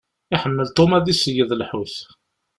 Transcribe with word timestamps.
Iḥemmel 0.35 0.67
Tom 0.69 0.91
ad 0.97 1.03
d-iṣeyyed 1.05 1.51
lḥut. 1.61 1.95